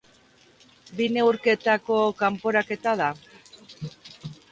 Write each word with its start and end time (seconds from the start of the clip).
Bi 1.01 1.05
neurketako 1.17 1.97
kanporaketa 2.21 2.95
da. 3.03 3.11